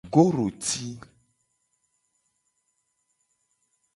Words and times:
Goroti. 0.15 0.97